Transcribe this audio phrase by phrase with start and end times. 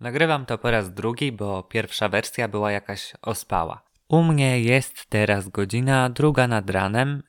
[0.00, 3.82] Nagrywam to po raz drugi, bo pierwsza wersja była jakaś ospała.
[4.08, 7.22] U mnie jest teraz godzina druga nad ranem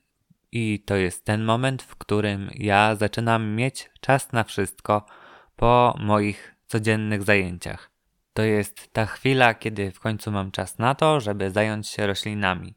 [0.51, 5.05] i to jest ten moment, w którym ja zaczynam mieć czas na wszystko
[5.55, 7.91] po moich codziennych zajęciach.
[8.33, 12.75] To jest ta chwila, kiedy w końcu mam czas na to, żeby zająć się roślinami,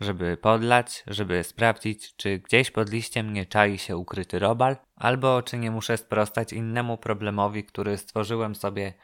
[0.00, 5.58] żeby podlać, żeby sprawdzić, czy gdzieś pod liściem nie czai się ukryty robal, albo czy
[5.58, 8.94] nie muszę sprostać innemu problemowi, który stworzyłem sobie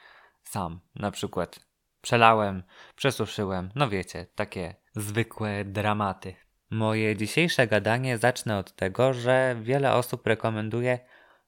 [0.51, 0.81] sam.
[0.95, 1.61] Na przykład
[2.01, 2.63] przelałem,
[2.97, 6.35] przesuszyłem, no wiecie, takie zwykłe dramaty.
[6.71, 10.99] Moje dzisiejsze gadanie zacznę od tego, że wiele osób rekomenduje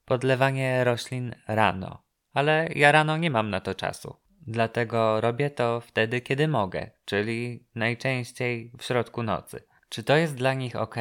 [0.05, 2.03] podlewanie roślin rano,
[2.35, 4.17] ale ja rano nie mam na to czasu.
[4.47, 9.65] Dlatego robię to wtedy, kiedy mogę, czyli najczęściej w środku nocy.
[9.89, 10.97] Czy to jest dla nich ok?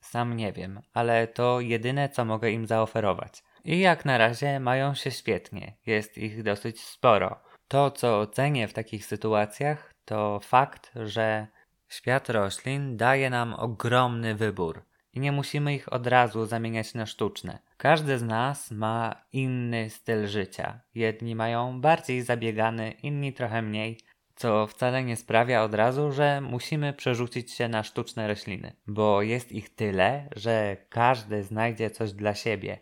[0.00, 3.42] Sam nie wiem, ale to jedyne, co mogę im zaoferować.
[3.64, 7.40] I jak na razie mają się świetnie, jest ich dosyć sporo.
[7.68, 11.46] To, co ocenię w takich sytuacjach, to fakt, że
[11.88, 14.82] świat roślin daje nam ogromny wybór
[15.12, 17.58] i nie musimy ich od razu zamieniać na sztuczne.
[17.76, 20.80] Każdy z nas ma inny styl życia.
[20.94, 24.00] Jedni mają bardziej zabiegany, inni trochę mniej,
[24.36, 29.52] co wcale nie sprawia od razu, że musimy przerzucić się na sztuczne rośliny, bo jest
[29.52, 32.78] ich tyle, że każdy znajdzie coś dla siebie.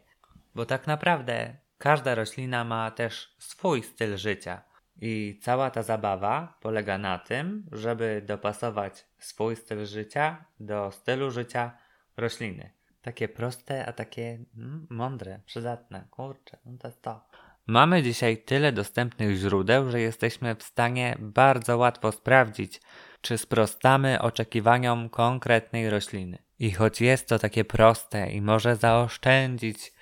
[0.55, 4.63] Bo tak naprawdę każda roślina ma też swój styl życia.
[5.01, 11.79] I cała ta zabawa polega na tym, żeby dopasować swój styl życia do stylu życia
[12.17, 12.71] rośliny.
[13.03, 16.05] Takie proste, a takie mm, mądre, przydatne.
[16.11, 17.27] Kurczę, no to jest to.
[17.67, 22.81] Mamy dzisiaj tyle dostępnych źródeł, że jesteśmy w stanie bardzo łatwo sprawdzić,
[23.21, 26.39] czy sprostamy oczekiwaniom konkretnej rośliny.
[26.59, 29.93] I choć jest to takie proste i może zaoszczędzić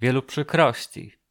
[0.00, 1.21] wielu przykrości,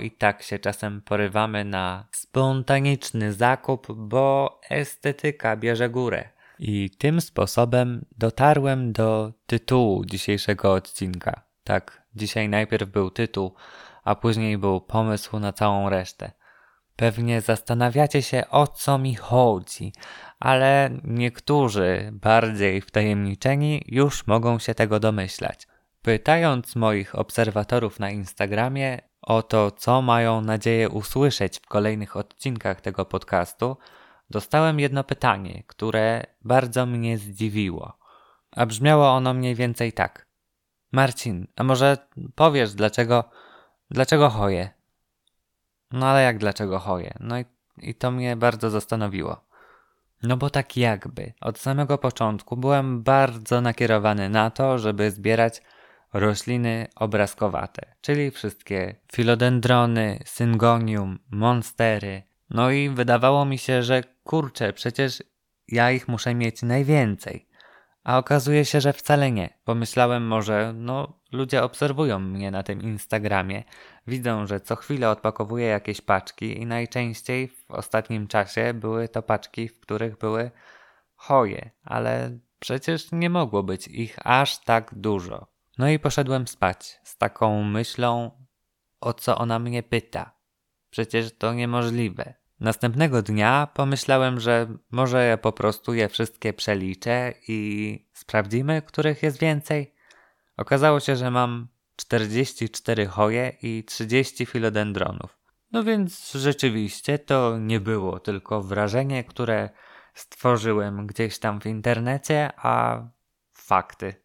[0.00, 6.28] i tak się czasem porywamy na spontaniczny zakup, bo estetyka bierze górę.
[6.58, 11.42] I tym sposobem dotarłem do tytułu dzisiejszego odcinka.
[11.64, 13.54] Tak, dzisiaj najpierw był tytuł,
[14.04, 16.32] a później był pomysł na całą resztę.
[16.96, 19.92] Pewnie zastanawiacie się o co mi chodzi,
[20.40, 25.68] ale niektórzy, bardziej wtajemniczeni, już mogą się tego domyślać.
[26.02, 33.04] Pytając moich obserwatorów na Instagramie o to, co mają nadzieję usłyszeć w kolejnych odcinkach tego
[33.04, 33.76] podcastu,
[34.30, 37.98] dostałem jedno pytanie, które bardzo mnie zdziwiło.
[38.50, 40.26] A brzmiało ono mniej więcej tak.
[40.92, 41.96] Marcin, a może
[42.34, 43.24] powiesz, dlaczego,
[43.90, 44.70] dlaczego choję?
[45.92, 47.14] No ale jak dlaczego choję?
[47.20, 47.44] No i,
[47.78, 49.40] i to mnie bardzo zastanowiło.
[50.22, 55.62] No bo tak jakby od samego początku byłem bardzo nakierowany na to, żeby zbierać
[56.12, 62.22] rośliny obrazkowate, czyli wszystkie filodendrony, syngonium, monstery.
[62.50, 65.22] No i wydawało mi się, że kurczę, przecież
[65.68, 67.48] ja ich muszę mieć najwięcej.
[68.04, 69.58] A okazuje się, że wcale nie.
[69.64, 73.64] Pomyślałem może, no ludzie obserwują mnie na tym Instagramie,
[74.06, 79.68] widzą, że co chwilę odpakowuję jakieś paczki i najczęściej w ostatnim czasie były to paczki,
[79.68, 80.50] w których były
[81.16, 85.51] choje, ale przecież nie mogło być ich aż tak dużo.
[85.82, 88.30] No i poszedłem spać z taką myślą,
[89.00, 90.34] o co ona mnie pyta.
[90.90, 92.34] Przecież to niemożliwe.
[92.60, 99.38] Następnego dnia pomyślałem, że może ja po prostu je wszystkie przeliczę i sprawdzimy, których jest
[99.38, 99.94] więcej.
[100.56, 105.38] Okazało się, że mam 44 choje i 30 filodendronów.
[105.72, 109.70] No więc rzeczywiście to nie było tylko wrażenie, które
[110.14, 113.02] stworzyłem gdzieś tam w internecie, a
[113.52, 114.21] fakty.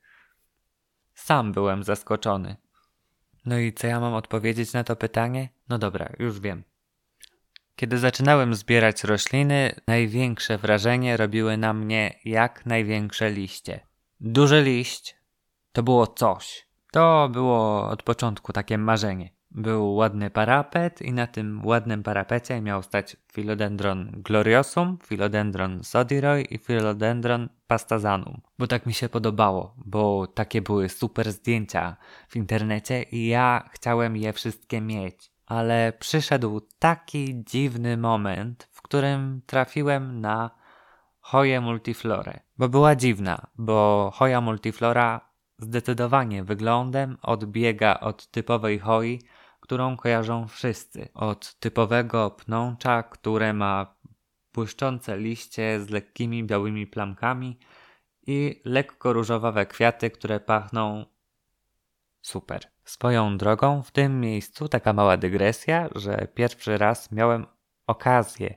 [1.28, 2.56] Sam byłem zaskoczony.
[3.46, 5.50] No i co ja mam odpowiedzieć na to pytanie?
[5.70, 6.64] No dobra, już wiem.
[7.76, 13.80] Kiedy zaczynałem zbierać rośliny, największe wrażenie robiły na mnie jak największe liście.
[14.20, 15.16] Duży liść
[15.72, 16.68] to było coś.
[16.92, 19.30] To było od początku takie marzenie.
[19.58, 26.60] Był ładny parapet i na tym ładnym parapecie miał stać Philodendron gloriosum, Philodendron sodiroy i
[26.60, 28.42] Philodendron pastazanum.
[28.60, 31.96] Bo tak mi się podobało, bo takie były super zdjęcia
[32.28, 35.32] w internecie i ja chciałem je wszystkie mieć.
[35.46, 40.52] Ale przyszedł taki dziwny moment, w którym trafiłem na
[41.20, 42.40] Hoję multiflorę.
[42.58, 45.22] Bo była dziwna, bo Hoja multiflora
[45.60, 49.20] zdecydowanie wyglądem odbiega od typowej hoi,
[49.68, 51.10] którą kojarzą wszyscy.
[51.14, 53.96] Od typowego pnącza, które ma
[54.54, 57.60] błyszczące liście z lekkimi białymi plamkami
[58.28, 61.06] i lekko różowawe kwiaty, które pachną
[62.22, 62.62] super.
[62.86, 67.46] Swoją drogą w tym miejscu taka mała dygresja, że pierwszy raz miałem
[67.88, 68.56] okazję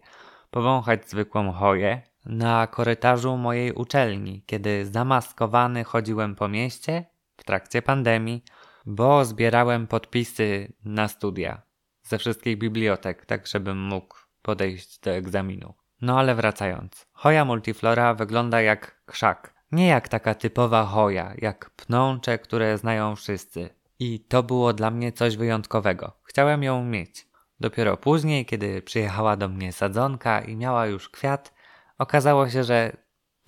[0.51, 7.05] powąchać zwykłą choję na korytarzu mojej uczelni, kiedy zamaskowany chodziłem po mieście
[7.37, 8.45] w trakcie pandemii,
[8.87, 11.62] bo zbierałem podpisy na studia
[12.03, 15.75] ze wszystkich bibliotek, tak żebym mógł podejść do egzaminu.
[16.03, 17.06] No ale wracając.
[17.12, 19.55] Hoja multiflora wygląda jak krzak.
[19.73, 23.71] Nie jak taka typowa hoja, jak pnącze, które znają wszyscy.
[23.99, 26.12] I to było dla mnie coś wyjątkowego.
[26.23, 27.26] Chciałem ją mieć.
[27.61, 31.55] Dopiero później, kiedy przyjechała do mnie sadzonka i miała już kwiat,
[31.99, 32.97] okazało się, że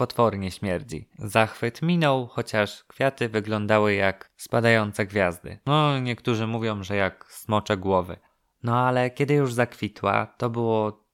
[0.02, 1.08] potwornie śmierdzi.
[1.19, 5.58] Zachwyt minął, chociaż kwiaty wyglądały jak spadające gwiazdy.
[5.66, 8.16] No, niektórzy mówią, że jak smocze głowy.
[8.62, 11.04] No ale kiedy już zakwitła, to było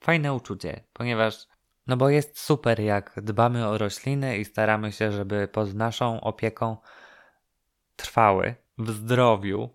[0.00, 1.46] fajne uczucie, ponieważ
[1.86, 6.76] no bo jest super, jak dbamy o rośliny i staramy się, żeby pod naszą opieką
[7.96, 9.70] trwały w zdrowiu.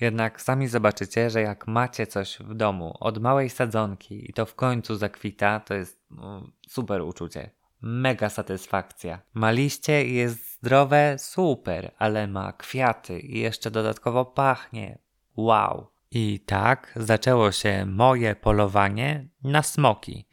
[0.00, 4.54] Jednak sami zobaczycie, że jak macie coś w domu od małej sadzonki i to w
[4.54, 7.59] końcu zakwita, to jest no, super uczucie.
[7.82, 9.20] Mega satysfakcja.
[9.34, 14.98] Ma liście i jest zdrowe, super, ale ma kwiaty i jeszcze dodatkowo pachnie.
[15.36, 15.90] Wow.
[16.10, 20.28] I tak zaczęło się moje polowanie na smoki,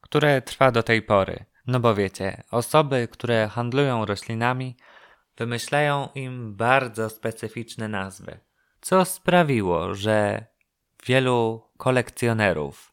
[0.00, 1.44] które trwa do tej pory.
[1.66, 4.76] No bo wiecie, osoby, które handlują roślinami,
[5.36, 8.40] wymyślają im bardzo specyficzne nazwy,
[8.80, 10.46] co sprawiło, że
[11.06, 12.90] wielu kolekcjonerów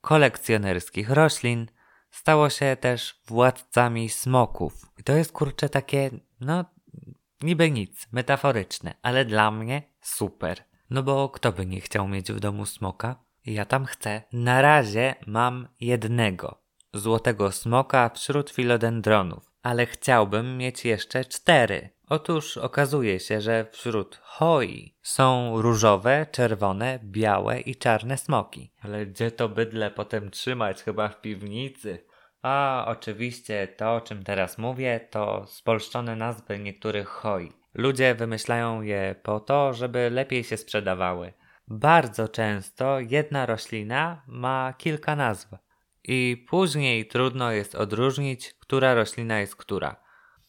[0.00, 1.66] kolekcjonerskich roślin
[2.10, 4.86] stało się też władcami smoków.
[4.98, 6.10] I to jest kurczę takie,
[6.40, 6.64] no
[7.42, 10.64] niby nic, metaforyczne, ale dla mnie super.
[10.90, 13.16] No bo kto by nie chciał mieć w domu smoka?
[13.46, 14.22] Ja tam chcę.
[14.32, 16.58] Na razie mam jednego.
[16.94, 19.52] Złotego smoka wśród filodendronów.
[19.62, 21.90] Ale chciałbym mieć jeszcze cztery.
[22.08, 28.72] Otóż okazuje się, że wśród hoi są różowe, czerwone, białe i czarne smoki.
[28.82, 30.82] Ale gdzie to bydle potem trzymać?
[30.82, 32.04] Chyba w piwnicy.
[32.42, 37.52] A oczywiście to, o czym teraz mówię, to spolszczone nazwy niektórych hoi.
[37.74, 41.32] Ludzie wymyślają je po to, żeby lepiej się sprzedawały.
[41.68, 45.48] Bardzo często jedna roślina ma kilka nazw
[46.04, 50.07] i później trudno jest odróżnić, która roślina jest która.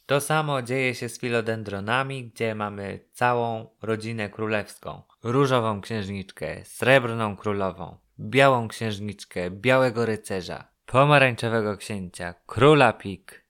[0.10, 5.02] To samo dzieje się z filodendronami, gdzie mamy całą rodzinę królewską.
[5.24, 13.46] Różową księżniczkę, srebrną królową, białą księżniczkę, białego rycerza, pomarańczowego księcia, króla pik,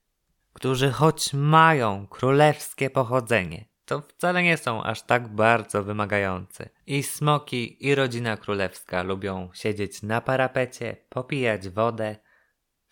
[0.52, 6.68] którzy choć mają królewskie pochodzenie, to wcale nie są aż tak bardzo wymagający.
[6.86, 12.16] I smoki, i rodzina królewska lubią siedzieć na parapecie, popijać wodę,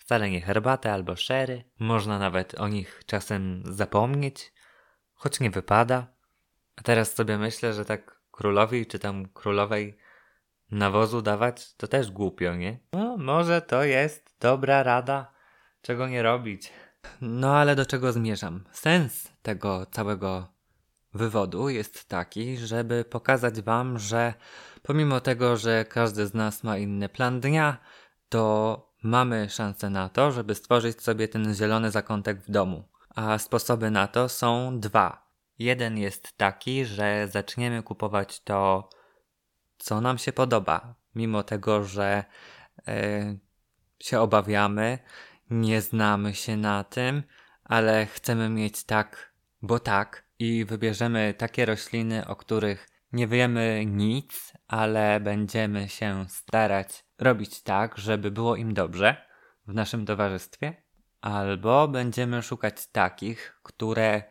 [0.09, 1.65] wcale nie herbatę albo szery.
[1.79, 4.53] Można nawet o nich czasem zapomnieć,
[5.15, 6.07] choć nie wypada.
[6.77, 9.99] A teraz sobie myślę, że tak królowi czy tam królowej
[10.71, 12.79] nawozu dawać to też głupio, nie?
[12.93, 15.33] No, może to jest dobra rada,
[15.83, 16.73] czego nie robić.
[17.21, 18.65] No ale do czego zmierzam?
[18.73, 20.49] Sens tego całego
[21.15, 24.35] wywodu jest taki, żeby pokazać Wam, że
[24.83, 27.79] pomimo tego, że każdy z nas ma inny plan dnia,
[28.29, 32.89] to mamy szansę na to, żeby stworzyć sobie ten zielony zakątek w domu.
[33.15, 35.29] A sposoby na to są dwa.
[35.59, 38.91] Jeden jest taki, że zaczniemy kupować to,
[39.79, 42.25] co nam się podoba, mimo tego, że
[42.87, 43.39] yy,
[44.01, 44.99] się obawiamy,
[45.51, 47.23] nie znamy się na tym,
[47.65, 54.53] ale chcemy mieć tak, bo tak, i wybierzemy takie rośliny, o których nie wiemy nic,
[54.69, 59.27] ale będziemy się starać robić tak, żeby było im dobrze
[59.67, 60.83] w naszym towarzystwie,
[61.21, 64.23] albo będziemy szukać takich, które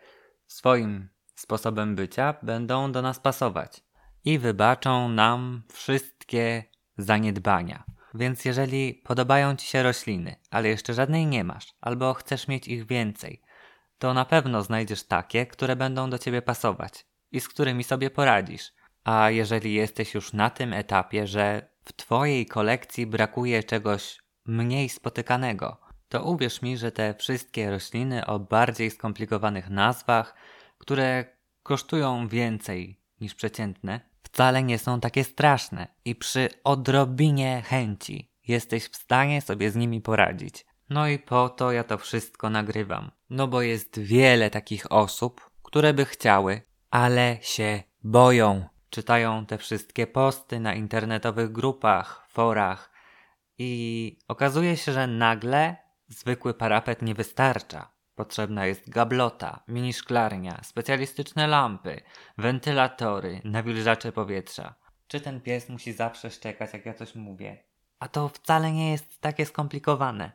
[0.47, 3.83] swoim sposobem bycia będą do nas pasować
[4.25, 6.63] i wybaczą nam wszystkie
[6.97, 7.83] zaniedbania.
[8.13, 12.85] Więc jeżeli podobają Ci się rośliny, ale jeszcze żadnej nie masz, albo chcesz mieć ich
[12.85, 13.41] więcej,
[13.97, 18.71] to na pewno znajdziesz takie, które będą do ciebie pasować i z którymi sobie poradzisz.
[19.03, 25.77] A jeżeli jesteś już na tym etapie, że w twojej kolekcji brakuje czegoś mniej spotykanego,
[26.09, 30.35] to uwierz mi, że te wszystkie rośliny o bardziej skomplikowanych nazwach,
[30.77, 31.25] które
[31.63, 38.95] kosztują więcej niż przeciętne, wcale nie są takie straszne i przy odrobinie chęci jesteś w
[38.95, 40.65] stanie sobie z nimi poradzić.
[40.89, 43.11] No i po to ja to wszystko nagrywam.
[43.29, 48.65] No bo jest wiele takich osób, które by chciały, ale się boją.
[48.89, 52.91] Czytają te wszystkie posty na internetowych grupach, forach
[53.57, 55.75] i okazuje się, że nagle
[56.07, 57.91] zwykły parapet nie wystarcza.
[58.15, 62.01] Potrzebna jest gablota, mini szklarnia, specjalistyczne lampy,
[62.37, 64.75] wentylatory, nawilżacze powietrza.
[65.07, 67.57] Czy ten pies musi zawsze szczekać, jak ja coś mówię?
[67.99, 70.31] A to wcale nie jest takie skomplikowane.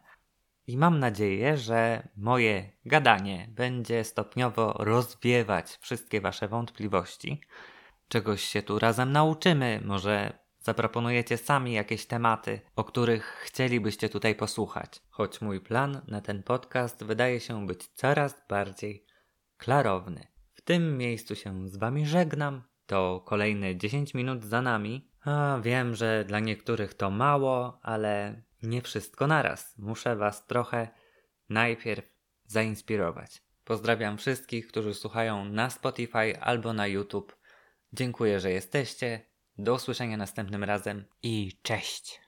[0.67, 7.41] I mam nadzieję, że moje gadanie będzie stopniowo rozwiewać wszystkie Wasze wątpliwości.
[8.13, 15.03] Czegoś się tu razem nauczymy, może zaproponujecie sami jakieś tematy, o których chcielibyście tutaj posłuchać.
[15.09, 19.07] Choć mój plan na ten podcast wydaje się być coraz bardziej
[19.57, 20.27] klarowny.
[20.55, 22.63] W tym miejscu się z Wami żegnam.
[22.87, 25.11] To kolejne 10 minut za nami.
[25.25, 29.79] A wiem, że dla niektórych to mało, ale nie wszystko naraz.
[29.79, 30.89] Muszę Was trochę
[31.49, 32.13] najpierw
[32.47, 33.43] zainspirować.
[33.65, 37.42] Pozdrawiam wszystkich, którzy słuchają na Spotify albo na YouTube.
[37.93, 39.21] Dziękuję, że jesteście.
[39.59, 42.22] Do usłyszenia następnym razem i cześć!